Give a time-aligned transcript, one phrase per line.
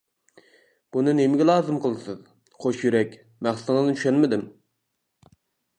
[0.95, 2.23] بۇنى نېمىگە لازىم قىلىسىز؟
[2.65, 3.13] قوش يۈرەك،
[3.49, 4.47] مەقسىتىڭىزنى چۈشەنمىدىم.